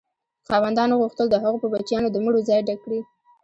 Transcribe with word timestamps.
خاوندانو 0.49 0.99
غوښتل 1.01 1.27
د 1.29 1.35
هغو 1.43 1.57
په 1.63 1.67
بچیانو 1.73 2.07
د 2.11 2.17
مړو 2.25 2.39
ځای 2.49 2.59
ډک 2.67 2.79
کړي. 2.85 2.99